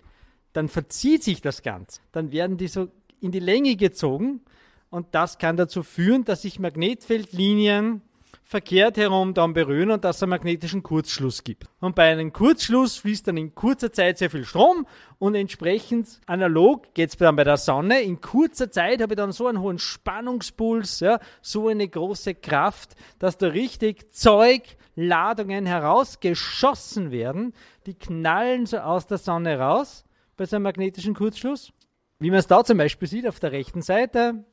dann 0.54 0.68
verzieht 0.68 1.24
sich 1.24 1.42
das 1.42 1.62
Ganze. 1.62 2.02
Dann 2.12 2.32
werden 2.32 2.58
die 2.58 2.68
so 2.68 2.90
in 3.22 3.32
die 3.32 3.40
Länge 3.40 3.76
gezogen 3.76 4.42
und 4.90 5.08
das 5.12 5.38
kann 5.38 5.58
dazu 5.58 5.84
führen, 5.84 6.26
dass 6.26 6.42
sich 6.42 6.60
Magnetfeldlinien 6.60 8.02
verkehrt 8.50 8.98
herum 8.98 9.36
dann 9.36 9.54
berühren 9.54 9.92
und 9.92 10.04
dass 10.04 10.16
es 10.16 10.24
einen 10.24 10.32
magnetischen 10.32 10.82
Kurzschluss 10.82 11.44
gibt. 11.44 11.66
Und 11.80 11.94
bei 11.94 12.12
einem 12.12 12.34
Kurzschluss 12.34 12.98
fließt 12.98 13.28
dann 13.28 13.38
in 13.38 13.54
kurzer 13.54 13.94
Zeit 13.94 14.18
sehr 14.18 14.32
viel 14.32 14.44
Strom 14.44 14.88
und 15.20 15.36
entsprechend 15.36 16.20
analog 16.26 16.96
geht 16.96 17.12
es 17.12 17.18
dann 17.18 17.36
bei 17.36 17.44
der 17.44 17.58
Sonne. 17.58 18.02
In 18.02 18.22
kurzer 18.22 18.72
Zeit 18.72 19.04
habe 19.04 19.14
ich 19.14 19.18
dann 19.18 19.34
so 19.34 19.46
einen 19.46 19.62
hohen 19.62 19.78
Spannungspuls, 19.78 21.00
ja, 21.00 21.20
so 21.44 21.68
eine 21.68 21.88
große 21.88 22.34
Kraft, 22.34 22.96
dass 23.20 23.38
da 23.38 23.50
richtig 23.50 24.12
Zeug, 24.12 24.64
Ladungen 24.96 25.68
herausgeschossen 25.68 27.12
werden. 27.12 27.54
Die 27.86 27.94
knallen 27.94 28.66
so 28.66 28.80
aus 28.80 29.06
der 29.06 29.20
Sonne 29.20 29.60
raus 29.60 30.06
bei 30.38 30.48
so 30.48 30.56
einem 30.56 30.64
magnetischen 30.64 31.14
Kurzschluss. 31.14 31.72
Wie 32.18 32.32
man 32.32 32.40
es 32.40 32.48
da 32.48 32.64
zum 32.64 32.80
Beispiel 32.80 33.08
sieht 33.08 33.28
auf 33.28 33.40
der 33.40 33.52
rechten 33.52 33.84
Seite, 33.84 34.44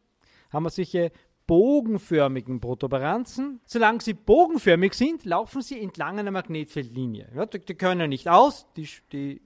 haben 0.53 0.65
wir 0.65 0.71
solche 0.71 1.12
bogenförmigen 1.47 2.61
Protuberanzen. 2.61 3.61
Solange 3.65 4.00
sie 4.00 4.15
bogenförmig 4.15 4.95
sind, 4.95 5.25
laufen 5.25 5.62
sie 5.62 5.81
entlang 5.81 6.19
einer 6.19 6.31
Magnetfeldlinie. 6.31 7.29
Ja, 7.35 7.47
die, 7.47 7.61
die 7.61 7.75
können 7.75 8.11
nicht 8.11 8.29
aus, 8.29 8.67
die, 8.76 8.88
die 9.12 9.41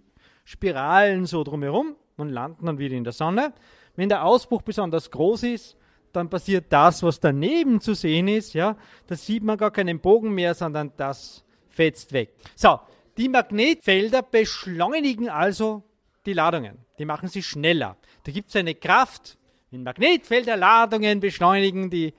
Spiralen 0.44 1.26
so 1.26 1.44
drumherum 1.44 1.96
und 2.16 2.30
landen 2.30 2.66
dann 2.66 2.78
wieder 2.78 2.96
in 2.96 3.04
der 3.04 3.12
Sonne. 3.12 3.52
Wenn 3.96 4.08
der 4.08 4.24
Ausbruch 4.24 4.62
besonders 4.62 5.10
groß 5.10 5.44
ist, 5.44 5.76
dann 6.12 6.28
passiert 6.28 6.66
das, 6.70 7.02
was 7.02 7.20
daneben 7.20 7.80
zu 7.80 7.94
sehen 7.94 8.28
ist. 8.28 8.54
Ja, 8.54 8.76
da 9.06 9.14
sieht 9.14 9.42
man 9.42 9.58
gar 9.58 9.70
keinen 9.70 10.00
Bogen 10.00 10.34
mehr, 10.34 10.54
sondern 10.54 10.92
das 10.96 11.44
fetzt 11.68 12.12
weg. 12.12 12.34
So, 12.56 12.80
die 13.16 13.28
Magnetfelder 13.28 14.22
beschleunigen 14.22 15.28
also 15.28 15.84
die 16.26 16.32
Ladungen. 16.32 16.78
Die 16.98 17.04
machen 17.04 17.28
sie 17.28 17.42
schneller. 17.42 17.96
Da 18.24 18.32
gibt 18.32 18.50
es 18.50 18.56
eine 18.56 18.74
Kraft, 18.74 19.38
wenn 19.70 19.84
Magnetfelder 19.84 20.56
Ladungen 20.56 21.20
beschleunigen, 21.20 21.90
die 21.90 22.12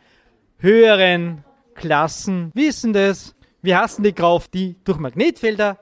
höheren 0.60 1.44
Klassen 1.76 2.52
wissen 2.54 2.94
das. 2.94 3.36
Wir 3.62 3.80
hassen 3.80 4.04
die 4.04 4.14
Kraft, 4.14 4.54
die 4.54 4.78
durch 4.86 4.98
Magnetfelder 4.98 5.78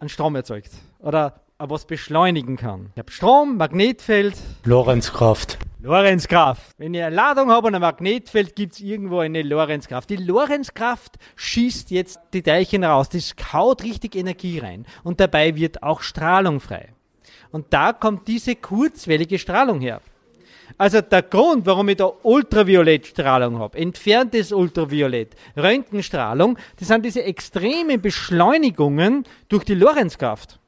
einen 0.00 0.10
Strom 0.10 0.36
erzeugt 0.36 0.70
oder 0.98 1.40
was 1.58 1.86
beschleunigen 1.86 2.56
kann. 2.56 2.90
Ich 2.94 2.98
habe 2.98 3.10
Strom, 3.10 3.56
Magnetfeld, 3.56 4.36
Lorenzkraft. 4.64 5.58
Lorenzkraft. 5.80 6.74
Wenn 6.76 6.92
ich 6.92 7.02
eine 7.02 7.16
Ladung 7.16 7.50
habe 7.50 7.68
und 7.68 7.74
ein 7.74 7.80
Magnetfeld, 7.80 8.54
gibt 8.54 8.74
es 8.74 8.80
irgendwo 8.80 9.20
eine 9.20 9.42
Lorenzkraft. 9.42 10.10
Die 10.10 10.16
Lorenzkraft 10.16 11.16
schießt 11.36 11.90
jetzt 11.90 12.20
die 12.34 12.42
Teilchen 12.42 12.84
raus. 12.84 13.08
Das 13.08 13.34
haut 13.52 13.82
richtig 13.82 14.14
Energie 14.14 14.58
rein. 14.58 14.86
Und 15.04 15.20
dabei 15.20 15.56
wird 15.56 15.82
auch 15.82 16.02
Strahlung 16.02 16.60
frei. 16.60 16.90
Und 17.50 17.72
da 17.72 17.92
kommt 17.92 18.28
diese 18.28 18.56
kurzwellige 18.56 19.38
Strahlung 19.38 19.80
her. 19.80 20.02
Also 20.76 21.00
der 21.00 21.22
Grund, 21.22 21.66
warum 21.66 21.88
ich 21.88 21.96
da 21.96 22.10
Ultraviolettstrahlung 22.22 23.58
habe, 23.58 23.78
entferntes 23.78 24.52
Ultraviolett, 24.52 25.34
Röntgenstrahlung, 25.56 26.58
das 26.78 26.88
sind 26.88 27.04
diese 27.04 27.24
extremen 27.24 28.00
Beschleunigungen 28.00 29.24
durch 29.48 29.64
die 29.64 29.74
Lorenzkraft, 29.74 30.58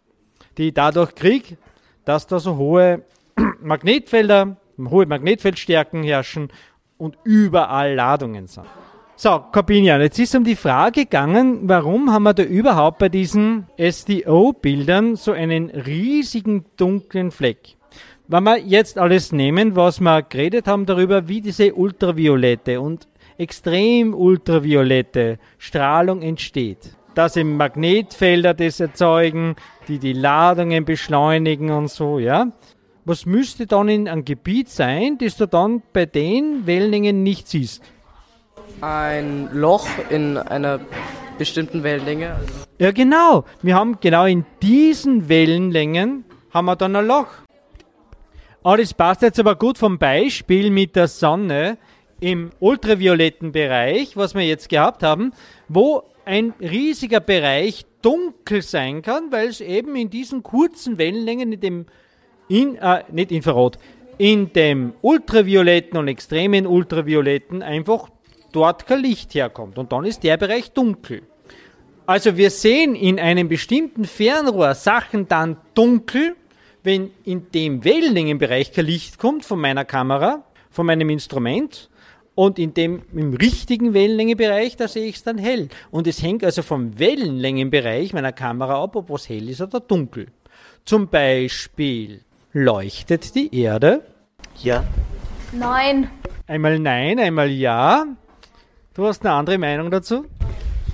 die 0.56 0.68
ich 0.68 0.74
dadurch 0.74 1.14
kriege, 1.14 1.56
dass 2.04 2.26
da 2.26 2.38
so 2.38 2.56
hohe 2.56 3.04
Magnetfelder, 3.60 4.56
hohe 4.78 5.06
Magnetfeldstärken 5.06 6.02
herrschen 6.02 6.50
und 6.96 7.16
überall 7.24 7.94
Ladungen 7.94 8.46
sind. 8.46 8.66
So, 9.16 9.38
Corbinian, 9.52 10.00
jetzt 10.00 10.18
ist 10.18 10.34
um 10.34 10.44
die 10.44 10.56
Frage 10.56 11.02
gegangen, 11.02 11.68
warum 11.68 12.10
haben 12.10 12.22
wir 12.22 12.32
da 12.32 12.42
überhaupt 12.42 12.98
bei 12.98 13.10
diesen 13.10 13.66
SDO-Bildern 13.78 15.14
so 15.16 15.32
einen 15.32 15.68
riesigen 15.68 16.64
dunklen 16.78 17.30
Fleck? 17.30 17.76
Wenn 18.32 18.44
wir 18.44 18.58
jetzt 18.58 18.96
alles 18.96 19.32
nehmen, 19.32 19.74
was 19.74 19.98
wir 19.98 20.22
geredet 20.22 20.68
haben 20.68 20.86
darüber, 20.86 21.26
wie 21.26 21.40
diese 21.40 21.74
ultraviolette 21.74 22.80
und 22.80 23.08
extrem 23.38 24.14
ultraviolette 24.14 25.40
Strahlung 25.58 26.22
entsteht, 26.22 26.94
dass 27.16 27.34
im 27.34 27.56
Magnetfelder 27.56 28.54
das 28.54 28.78
erzeugen, 28.78 29.56
die 29.88 29.98
die 29.98 30.12
Ladungen 30.12 30.84
beschleunigen 30.84 31.72
und 31.72 31.90
so, 31.90 32.20
ja. 32.20 32.52
Was 33.04 33.26
müsste 33.26 33.66
dann 33.66 33.88
in 33.88 34.06
einem 34.06 34.24
Gebiet 34.24 34.68
sein, 34.68 35.18
das 35.18 35.36
du 35.36 35.48
dann 35.48 35.82
bei 35.92 36.06
den 36.06 36.68
Wellenlängen 36.68 37.24
nicht 37.24 37.48
siehst? 37.48 37.82
Ein 38.80 39.48
Loch 39.52 39.88
in 40.08 40.36
einer 40.36 40.78
bestimmten 41.36 41.82
Wellenlänge. 41.82 42.36
Ja, 42.78 42.92
genau. 42.92 43.44
Wir 43.60 43.74
haben 43.74 43.98
genau 44.00 44.24
in 44.24 44.46
diesen 44.62 45.28
Wellenlängen 45.28 46.24
haben 46.54 46.66
wir 46.66 46.76
dann 46.76 46.94
ein 46.94 47.08
Loch. 47.08 47.26
Aber 48.62 48.76
das 48.76 48.92
passt 48.92 49.22
jetzt 49.22 49.40
aber 49.40 49.56
gut 49.56 49.78
vom 49.78 49.98
Beispiel 49.98 50.70
mit 50.70 50.94
der 50.94 51.08
Sonne 51.08 51.78
im 52.20 52.50
ultravioletten 52.60 53.52
Bereich, 53.52 54.16
was 54.16 54.34
wir 54.34 54.42
jetzt 54.42 54.68
gehabt 54.68 55.02
haben, 55.02 55.32
wo 55.68 56.02
ein 56.26 56.52
riesiger 56.60 57.20
Bereich 57.20 57.86
dunkel 58.02 58.60
sein 58.60 59.00
kann, 59.00 59.32
weil 59.32 59.48
es 59.48 59.62
eben 59.62 59.96
in 59.96 60.10
diesen 60.10 60.42
kurzen 60.42 60.98
Wellenlängen 60.98 61.52
in 61.52 61.60
dem 61.60 61.86
in, 62.48 62.76
äh, 62.76 63.04
nicht 63.10 63.30
Infrarot, 63.30 63.78
in 64.18 64.52
dem 64.52 64.92
ultravioletten 65.00 65.98
und 65.98 66.08
extremen 66.08 66.66
ultravioletten 66.66 67.62
einfach 67.62 68.10
dort 68.52 68.86
kein 68.86 69.00
Licht 69.00 69.34
herkommt. 69.34 69.78
Und 69.78 69.92
dann 69.92 70.04
ist 70.04 70.22
der 70.24 70.36
Bereich 70.36 70.72
dunkel. 70.72 71.22
Also 72.06 72.36
wir 72.36 72.50
sehen 72.50 72.94
in 72.94 73.20
einem 73.20 73.48
bestimmten 73.48 74.04
Fernrohr 74.04 74.74
Sachen 74.74 75.28
dann 75.28 75.56
dunkel, 75.74 76.34
wenn 76.82 77.10
in 77.24 77.50
dem 77.52 77.84
Wellenlängenbereich 77.84 78.72
kein 78.72 78.86
Licht 78.86 79.18
kommt 79.18 79.44
von 79.44 79.60
meiner 79.60 79.84
Kamera, 79.84 80.44
von 80.70 80.86
meinem 80.86 81.10
Instrument 81.10 81.90
und 82.34 82.58
in 82.58 82.74
dem 82.74 83.02
im 83.12 83.34
richtigen 83.34 83.92
Wellenlängebereich, 83.92 84.76
da 84.76 84.88
sehe 84.88 85.06
ich 85.06 85.16
es 85.16 85.22
dann 85.22 85.38
hell. 85.38 85.68
Und 85.90 86.06
es 86.06 86.22
hängt 86.22 86.44
also 86.44 86.62
vom 86.62 86.98
Wellenlängenbereich 86.98 88.12
meiner 88.12 88.32
Kamera 88.32 88.82
ab, 88.82 88.96
ob 88.96 89.10
was 89.10 89.28
hell 89.28 89.48
ist 89.48 89.60
oder 89.60 89.80
dunkel. 89.80 90.28
Zum 90.84 91.08
Beispiel 91.08 92.22
leuchtet 92.52 93.34
die 93.34 93.54
Erde. 93.54 94.02
Ja. 94.62 94.84
Nein. 95.52 96.10
Einmal 96.46 96.78
nein, 96.78 97.18
einmal 97.18 97.50
ja. 97.50 98.06
Du 98.94 99.06
hast 99.06 99.24
eine 99.24 99.34
andere 99.34 99.58
Meinung 99.58 99.90
dazu? 99.90 100.24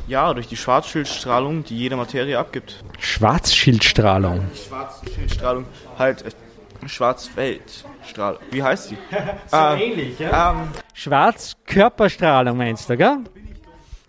Ja, 0.08 0.32
durch 0.34 0.46
die 0.46 0.56
Schwarzschildstrahlung, 0.56 1.64
die 1.64 1.76
jede 1.76 1.96
Materie 1.96 2.38
abgibt. 2.38 2.82
Schwarzschildstrahlung. 3.00 4.44
Schwarzschildstrahlung, 4.54 5.64
halt 5.98 6.22
äh, 6.22 6.88
Schwarzweltstrahlung. 6.88 8.40
Wie 8.50 8.62
heißt 8.62 8.92
die? 8.92 8.98
So 9.48 9.56
Ähm, 9.56 9.78
ähnlich, 9.80 10.18
ja? 10.18 10.52
Ähm, 10.52 10.68
Schwarzkörperstrahlung 10.94 12.56
meinst 12.56 12.88
du, 12.88 12.96
gell? 12.96 13.18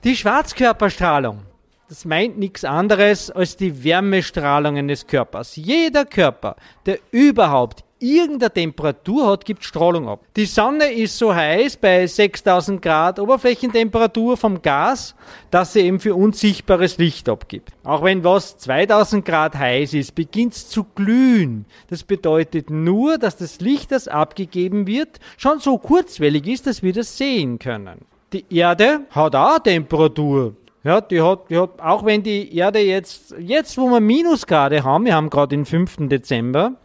Die 0.04 0.16
Schwarzkörperstrahlung. 0.16 1.44
Das 1.90 2.06
meint 2.06 2.38
nichts 2.38 2.64
anderes 2.66 3.32
als 3.32 3.56
die 3.56 3.84
Wärmestrahlungen 3.84 4.88
des 4.88 5.08
Körpers. 5.08 5.56
Jeder 5.56 6.06
Körper, 6.06 6.58
der 6.86 7.00
überhaupt 7.12 7.84
irgendeine 8.00 8.54
Temperatur 8.54 9.28
hat, 9.28 9.46
gibt 9.46 9.64
Strahlung 9.64 10.08
ab. 10.08 10.26
Die 10.36 10.46
Sonne 10.46 10.92
ist 10.92 11.18
so 11.18 11.34
heiß 11.34 11.78
bei 11.78 12.06
6000 12.06 12.82
Grad 12.82 13.20
Oberflächentemperatur 13.20 14.38
vom 14.38 14.62
Gas, 14.62 15.16
dass 15.52 15.74
sie 15.74 15.82
eben 15.82 16.00
für 16.00 16.16
uns 16.16 16.40
sichtbares 16.40 16.98
Licht 16.98 17.30
abgibt. 17.30 17.72
Auch 17.84 18.04
wenn 18.04 18.24
was 18.24 18.58
2000 18.58 19.26
Grad 19.26 19.56
heiß 19.56 19.94
ist, 19.94 20.16
beginnt 20.16 20.54
es 20.54 20.70
zu 20.70 20.84
glühen. 20.84 21.66
Das 21.90 22.04
bedeutet 22.04 22.70
nur, 22.70 23.18
dass 23.18 23.38
das 23.38 23.60
Licht, 23.60 23.92
das 23.92 24.08
abgegeben 24.08 24.88
wird, 24.88 25.20
schon 25.38 25.60
so 25.60 25.78
kurzwellig 25.78 26.48
ist, 26.48 26.68
dass 26.68 26.84
wir 26.84 26.94
das 26.94 27.18
sehen 27.18 27.60
können. 27.60 28.06
Die 28.34 28.46
Erde 28.50 29.02
hat 29.12 29.36
auch 29.36 29.60
Temperatur. 29.60 30.56
Ja, 30.84 31.02
die 31.02 31.22
hat, 31.22 31.50
die 31.50 31.58
hat, 31.58 31.82
auch 31.82 32.06
wenn 32.06 32.24
die 32.24 32.56
Erde 32.56 32.80
jetzt, 32.80 33.36
jetzt 33.40 33.78
wo 33.78 33.88
wir 33.88 34.00
Minusgrade 34.00 34.84
haben, 34.84 35.06
wir 35.06 35.16
haben 35.16 35.30
gerade 35.30 35.50
den 35.50 35.66
5. 35.66 36.08
Dezember, 36.08 36.76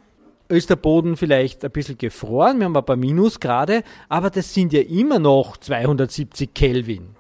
ist 0.56 0.71
der 0.71 0.76
Boden 0.76 1.16
vielleicht 1.16 1.64
ein 1.64 1.71
bisschen 1.71 1.99
gefroren, 1.99 2.59
wir 2.59 2.66
haben 2.66 2.76
ein 2.76 2.85
paar 2.85 2.97
Minusgrade, 2.97 3.82
aber 4.09 4.30
das 4.30 4.52
sind 4.52 4.73
ja 4.73 4.82
immer 4.82 5.18
noch 5.18 5.56
270 5.56 6.52
Kelvin. 6.54 7.16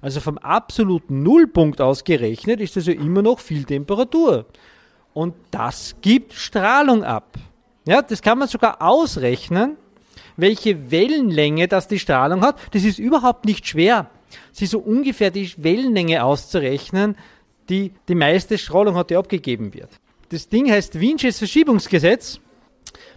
Also 0.00 0.20
vom 0.20 0.36
absoluten 0.38 1.22
Nullpunkt 1.22 1.80
aus 1.80 2.04
gerechnet 2.04 2.60
ist 2.60 2.76
das 2.76 2.86
ja 2.86 2.92
immer 2.92 3.22
noch 3.22 3.38
viel 3.38 3.64
Temperatur. 3.64 4.46
Und 5.14 5.34
das 5.50 5.96
gibt 6.00 6.32
Strahlung 6.32 7.04
ab. 7.04 7.38
Ja, 7.86 8.02
das 8.02 8.20
kann 8.20 8.38
man 8.38 8.48
sogar 8.48 8.82
ausrechnen, 8.82 9.76
welche 10.36 10.90
Wellenlänge 10.90 11.68
das 11.68 11.88
die 11.88 11.98
Strahlung 11.98 12.42
hat. 12.42 12.56
Das 12.72 12.84
ist 12.84 12.98
überhaupt 12.98 13.44
nicht 13.44 13.66
schwer. 13.66 14.10
Sie 14.50 14.66
so 14.66 14.78
ungefähr 14.78 15.30
die 15.30 15.52
Wellenlänge 15.56 16.24
auszurechnen, 16.24 17.16
die 17.68 17.92
die 18.08 18.14
meiste 18.14 18.58
Strahlung 18.58 18.96
hat, 18.96 19.10
die 19.10 19.16
abgegeben 19.16 19.72
wird. 19.74 19.90
Das 20.32 20.48
Ding 20.48 20.68
heißt 20.70 20.98
Wiensches 20.98 21.36
Verschiebungsgesetz. 21.36 22.40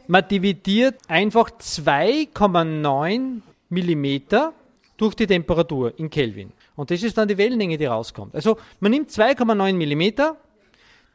Man 0.06 0.28
dividiert 0.28 1.00
einfach 1.08 1.50
2,9 1.50 3.40
Millimeter 3.70 4.52
durch 4.98 5.16
die 5.16 5.26
Temperatur 5.26 5.98
in 5.98 6.10
Kelvin. 6.10 6.52
Und 6.76 6.92
das 6.92 7.04
ist 7.04 7.18
dann 7.18 7.30
die 7.30 7.38
Wellenlänge, 7.38 7.78
die 7.78 7.86
rauskommt. 7.86 8.36
Also 8.36 8.58
man 8.82 8.92
nimmt 8.92 9.12
2,9 9.12 9.76
Millimeter, 9.76 10.36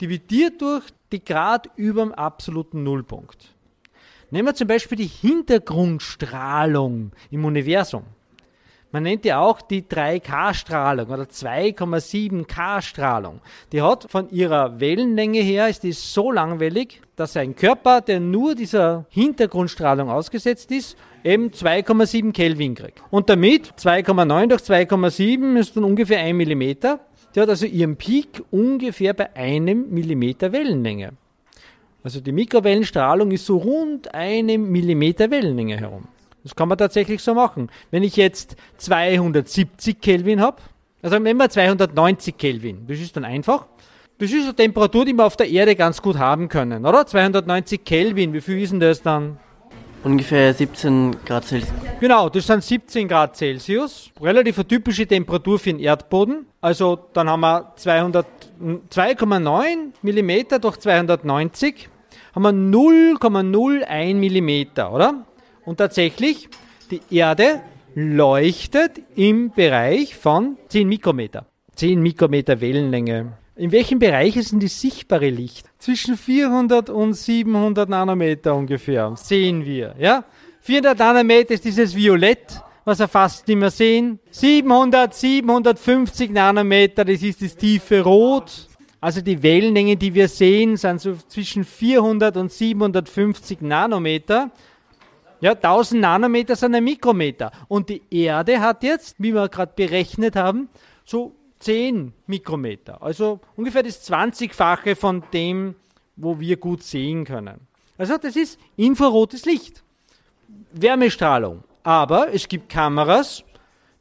dividiert 0.01 0.63
durch 0.63 0.85
die 1.13 1.23
Grad 1.23 1.69
über 1.77 2.01
dem 2.01 2.15
absoluten 2.15 2.83
Nullpunkt. 2.83 3.53
Nehmen 4.31 4.49
wir 4.49 4.55
zum 4.55 4.69
Beispiel 4.69 4.97
die 4.97 5.07
Hintergrundstrahlung 5.07 7.13
im 7.31 7.45
Universum. 7.45 8.05
Man 8.93 9.05
nennt 9.05 9.25
die 9.25 9.33
auch 9.33 9.63
die 9.63 9.83
3K-Strahlung 9.83 11.11
oder 11.11 11.23
2,7K-Strahlung. 11.23 13.41
Die 13.71 13.83
hat 13.83 14.11
von 14.11 14.29
ihrer 14.31 14.81
Wellenlänge 14.81 15.39
her, 15.41 15.69
ist 15.69 15.85
die 15.85 15.93
so 15.93 16.33
langwellig, 16.33 17.01
dass 17.15 17.37
ein 17.37 17.55
Körper, 17.55 18.01
der 18.01 18.19
nur 18.19 18.57
dieser 18.57 19.05
Hintergrundstrahlung 19.11 20.11
ausgesetzt 20.11 20.73
ist, 20.73 20.97
eben 21.23 21.51
2,7 21.51 22.33
Kelvin 22.33 22.75
kriegt. 22.75 23.01
Und 23.11 23.29
damit 23.29 23.75
2,9 23.79 24.49
durch 24.49 24.63
2,7 24.63 25.57
ist 25.57 25.77
dann 25.77 25.85
ungefähr 25.85 26.19
1 26.19 26.37
Millimeter. 26.37 26.99
Die 27.37 27.41
hat 27.41 27.49
also 27.49 27.67
ihren 27.67 27.95
Peak 27.95 28.43
ungefähr 28.51 29.15
bei 29.15 29.37
einem 29.37 29.89
Millimeter 29.91 30.51
Wellenlänge. 30.51 31.13
Also 32.03 32.21
die 32.21 32.33
Mikrowellenstrahlung 32.33 33.31
ist 33.31 33.47
so 33.47 33.59
rund 33.59 34.13
eine 34.13 34.59
Millimeter 34.59 35.31
Wellenlänge 35.31 35.77
herum. 35.77 36.09
Das 36.43 36.55
kann 36.55 36.69
man 36.69 36.79
tatsächlich 36.79 37.23
so 37.23 37.35
machen. 37.35 37.71
Wenn 37.91 38.03
ich 38.03 38.17
jetzt 38.17 38.57
270 38.79 40.01
Kelvin 40.01 40.41
habe, 40.41 40.57
also 41.03 41.19
nehmen 41.19 41.39
wir 41.39 41.49
290 41.49 42.37
Kelvin, 42.37 42.87
das 42.87 42.99
ist 42.99 43.17
dann 43.17 43.25
einfach. 43.25 43.67
Das 44.19 44.31
ist 44.31 44.45
eine 44.45 44.55
Temperatur, 44.55 45.05
die 45.05 45.15
wir 45.15 45.25
auf 45.25 45.37
der 45.37 45.49
Erde 45.49 45.75
ganz 45.75 46.03
gut 46.03 46.19
haben 46.19 46.49
können, 46.49 46.85
oder? 46.85 47.07
290 47.07 47.85
Kelvin, 47.85 48.33
wie 48.33 48.41
viel 48.41 48.61
ist 48.61 48.73
denn 48.73 48.81
das 48.81 49.03
dann? 49.03 49.39
Ungefähr 50.03 50.55
17 50.55 51.17
Grad 51.27 51.45
Celsius. 51.45 51.75
Genau, 52.01 52.31
das 52.31 52.47
sind 52.47 52.65
17 52.65 53.07
Grad 53.07 53.37
Celsius. 53.37 54.11
Relativ 54.21 54.59
eine 54.59 54.67
typische 54.67 55.07
Temperatur 55.07 55.59
für 55.59 55.71
den 55.71 55.79
Erdboden. 55.79 56.47
Also 56.63 56.99
dann 57.13 57.29
haben 57.29 57.41
wir 57.41 57.75
2,9 57.77 59.77
Millimeter 60.03 60.59
durch 60.59 60.79
290 60.79 61.91
haben 62.35 62.43
wir 62.43 62.53
0,01 62.53 64.15
Millimeter, 64.15 64.93
oder? 64.93 65.27
Und 65.65 65.77
tatsächlich, 65.79 66.49
die 66.91 67.01
Erde 67.11 67.61
leuchtet 67.95 69.01
im 69.17 69.51
Bereich 69.51 70.15
von 70.15 70.57
10 70.69 70.89
Mikrometer. 70.89 71.47
10 71.75 72.01
Mikrometer 72.01 72.61
Wellenlänge. 72.61 73.33
In 73.57 73.73
welchem 73.73 73.99
Bereich 73.99 74.37
ist 74.37 74.53
denn 74.53 74.61
das 74.61 74.81
sichtbare 74.81 75.29
Licht? 75.29 75.67
Zwischen 75.79 76.17
400 76.17 76.89
und 76.89 77.15
700 77.15 77.89
Nanometer 77.89 78.55
ungefähr, 78.55 79.15
sehen 79.17 79.65
wir. 79.65 79.95
Ja? 79.99 80.25
400 80.63 80.99
Nanometer 80.99 81.55
ist 81.55 81.65
dieses 81.65 81.95
Violett, 81.95 82.61
was 82.85 82.99
wir 83.01 83.09
fast 83.09 83.47
nicht 83.47 83.59
mehr 83.59 83.71
sehen. 83.71 84.19
700, 84.31 85.15
750 85.15 86.31
Nanometer, 86.31 87.05
das 87.05 87.23
ist 87.23 87.43
das 87.43 87.57
tiefe 87.57 88.01
Rot. 88.01 88.69
Also 89.01 89.21
die 89.21 89.43
Wellenlängen, 89.43 89.99
die 89.99 90.13
wir 90.13 90.29
sehen, 90.29 90.77
sind 90.77 91.01
so 91.01 91.15
zwischen 91.29 91.65
400 91.65 92.37
und 92.37 92.53
750 92.53 93.63
Nanometer. 93.63 94.51
Ja, 95.41 95.53
1000 95.53 96.01
Nanometer 96.01 96.55
sind 96.57 96.75
ein 96.75 96.85
Mikrometer. 96.85 97.51
Und 97.69 97.89
die 97.89 98.03
Erde 98.11 98.61
hat 98.61 98.83
jetzt, 98.83 99.17
wie 99.19 99.33
wir 99.33 99.49
gerade 99.49 99.73
berechnet 99.75 100.37
haben, 100.37 100.69
so 101.05 101.35
10 101.61 102.13
Mikrometer. 102.27 103.03
Also 103.03 103.41
ungefähr 103.57 103.83
das 103.83 104.09
20-fache 104.11 104.97
von 104.97 105.23
dem, 105.33 105.75
wo 106.17 106.39
wir 106.39 106.57
gut 106.57 106.83
sehen 106.83 107.25
können. 107.25 107.67
Also 107.97 108.17
das 108.17 108.37
ist 108.37 108.59
infrarotes 108.77 109.45
Licht. 109.45 109.83
Wärmestrahlung. 110.73 111.65
Aber 111.83 112.33
es 112.35 112.49
gibt 112.49 112.69
Kameras, 112.69 113.45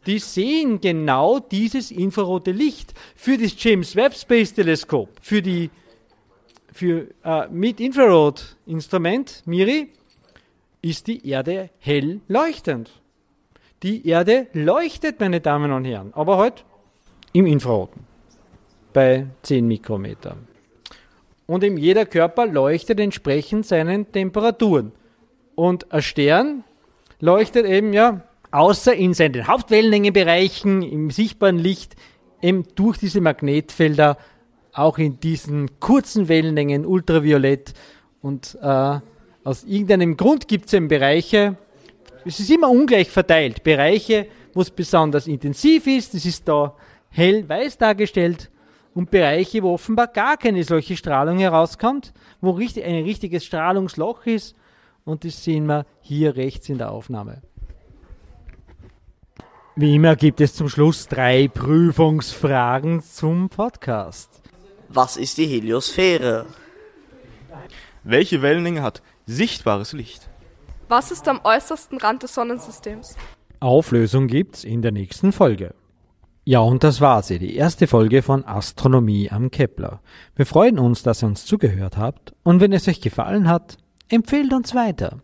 die 0.06 0.19
sehen 0.19 0.82
genau 0.82 1.39
dieses 1.39 1.91
infrarote 1.91 2.52
Licht. 2.52 2.93
Für 3.15 3.38
das 3.38 3.54
James 3.58 3.95
Webb 3.95 4.15
Space 4.15 4.54
Teleskop, 4.54 5.10
für 5.21 5.41
die 5.41 5.69
für, 6.71 7.08
äh, 7.23 7.47
mit 7.49 7.80
Infrarot-Instrument, 7.80 9.43
MIRI, 9.45 9.91
ist 10.82 11.08
die 11.08 11.28
Erde 11.28 11.70
hell 11.80 12.22
leuchtend. 12.28 12.89
Die 13.84 14.08
Erde 14.08 14.48
leuchtet, 14.54 15.20
meine 15.20 15.42
Damen 15.42 15.72
und 15.72 15.86
Herren, 15.86 16.13
aber 16.13 16.38
halt 16.38 16.65
im 17.34 17.46
Infraroten 17.46 18.06
bei 18.94 19.28
10 19.44 19.68
Mikrometer. 19.68 20.38
Und 21.46 21.63
eben 21.63 21.78
jeder 21.78 22.06
Körper 22.06 22.46
leuchtet 22.46 23.00
entsprechend 23.00 23.65
seinen 23.65 24.12
Temperaturen. 24.12 24.92
Und 25.56 25.92
ein 25.92 26.02
Stern 26.02 26.63
leuchtet 27.20 27.65
eben 27.65 27.94
ja 27.94 28.22
außer 28.52 28.94
in 28.94 29.13
seinen 29.13 29.48
Hauptwellenlängenbereichen 29.48 30.82
im 30.82 31.12
sichtbaren 31.12 31.58
Licht 31.58 31.96
eben 32.42 32.65
durch 32.76 32.98
diese 32.98 33.22
Magnetfelder 33.22 34.18
auch 34.74 34.98
in 34.98 35.20
diesen 35.20 35.80
kurzen 35.80 36.28
Wellenlängen 36.28 36.86
ultraviolett 36.86 37.74
und 38.22 38.58
äh, 38.62 39.00
aus 39.43 39.63
irgendeinem 39.63 40.17
Grund 40.17 40.47
gibt 40.47 40.67
es 40.67 40.73
eben 40.73 40.88
Bereiche, 40.88 41.58
es 42.25 42.39
ist 42.39 42.49
immer 42.49 42.69
ungleich 42.69 43.10
verteilt, 43.10 43.63
Bereiche, 43.63 44.28
wo 44.54 44.62
es 44.62 44.69
besonders 44.69 45.28
intensiv 45.28 45.88
ist, 45.88 46.13
das 46.13 46.25
ist 46.25 46.47
da 46.47 46.75
hell-weiß 47.10 47.78
dargestellt 47.78 48.49
und 48.93 49.12
Bereiche, 49.12 49.63
wo 49.63 49.73
offenbar 49.73 50.08
gar 50.08 50.38
keine 50.38 50.63
solche 50.63 50.97
Strahlung 50.97 51.39
herauskommt, 51.39 52.13
wo 52.41 52.52
richtig, 52.52 52.84
ein 52.84 53.04
richtiges 53.04 53.45
Strahlungsloch 53.45 54.25
ist 54.25 54.56
und 55.06 55.23
das 55.23 55.43
sehen 55.43 55.65
wir 55.65 55.86
hier 56.02 56.36
rechts 56.36 56.69
in 56.69 56.78
der 56.78 56.91
Aufnahme. 56.91 57.41
Wie 59.75 59.95
immer 59.95 60.17
gibt 60.17 60.41
es 60.41 60.56
zum 60.56 60.67
Schluss 60.67 61.08
drei 61.08 61.47
Prüfungsfragen 61.47 63.02
zum 63.02 63.47
Podcast. 63.47 64.41
Was 64.89 65.15
ist 65.15 65.38
die 65.38 65.47
Heliosphäre? 65.47 66.47
Welche 68.04 68.41
Wellenlänge 68.41 68.82
hat 68.82 69.02
sichtbares 69.30 69.94
Licht? 69.94 70.28
Was 70.88 71.12
ist 71.12 71.28
am 71.28 71.39
äußersten 71.44 72.00
Rand 72.00 72.24
des 72.24 72.34
Sonnensystems? 72.34 73.15
Auflösung 73.60 74.28
gibt's 74.28 74.63
in 74.63 74.82
der 74.82 74.92
nächsten 74.92 75.32
Folge. 75.32 75.76
Ja, 76.46 76.62
und 76.62 76.84
das 76.84 77.00
war 77.00 77.22
sie, 77.22 77.38
die 77.38 77.56
erste 77.56 77.86
Folge 77.86 78.24
von 78.24 78.44
Astronomie 78.44 79.30
am 79.30 79.52
Kepler. 79.52 80.02
Wir 80.36 80.48
freuen 80.48 80.80
uns, 80.80 81.04
dass 81.04 81.22
ihr 81.22 81.28
uns 81.28 81.46
zugehört 81.46 81.96
habt 81.96 82.34
und 82.44 82.60
wenn 82.60 82.74
es 82.74 82.88
euch 82.88 83.02
gefallen 83.02 83.48
hat, 83.48 83.78
empfehlt 84.08 84.52
uns 84.52 84.74
weiter. 84.74 85.22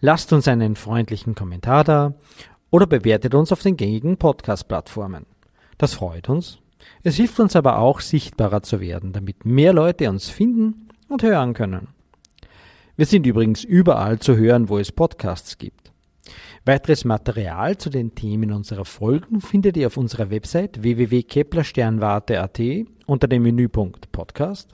Lasst 0.00 0.32
uns 0.32 0.46
einen 0.46 0.76
freundlichen 0.76 1.34
Kommentar 1.34 1.82
da 1.82 2.14
oder 2.70 2.86
bewertet 2.86 3.34
uns 3.34 3.50
auf 3.50 3.62
den 3.62 3.76
gängigen 3.76 4.18
Podcast-Plattformen. 4.18 5.26
Das 5.78 5.94
freut 5.94 6.28
uns. 6.28 6.58
Es 7.02 7.16
hilft 7.16 7.40
uns 7.40 7.56
aber 7.56 7.78
auch, 7.78 8.00
sichtbarer 8.00 8.62
zu 8.62 8.80
werden, 8.80 9.12
damit 9.12 9.44
mehr 9.44 9.72
Leute 9.72 10.08
uns 10.10 10.28
finden 10.28 10.90
und 11.08 11.24
hören 11.24 11.54
können. 11.54 11.88
Wir 12.98 13.06
sind 13.06 13.24
übrigens 13.26 13.62
überall 13.62 14.18
zu 14.18 14.36
hören, 14.36 14.68
wo 14.68 14.76
es 14.76 14.90
Podcasts 14.90 15.58
gibt. 15.58 15.92
Weiteres 16.64 17.04
Material 17.04 17.78
zu 17.78 17.90
den 17.90 18.16
Themen 18.16 18.50
unserer 18.50 18.84
Folgen 18.84 19.40
findet 19.40 19.76
ihr 19.76 19.86
auf 19.86 19.96
unserer 19.96 20.30
Website 20.30 20.82
www.keplersternwarte.at 20.82 22.60
unter 23.06 23.28
dem 23.28 23.44
Menüpunkt 23.44 24.10
Podcast. 24.10 24.70